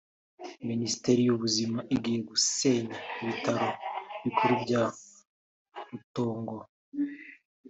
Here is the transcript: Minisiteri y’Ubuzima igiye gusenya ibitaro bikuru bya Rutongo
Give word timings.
Minisiteri 0.69 1.19
y’Ubuzima 1.23 1.79
igiye 1.95 2.19
gusenya 2.29 2.97
ibitaro 3.21 3.67
bikuru 4.23 4.53
bya 4.63 4.83
Rutongo 5.89 6.57